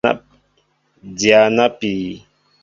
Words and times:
Dya 1.17 1.41
na 1.55 1.65
pii. 1.77 2.11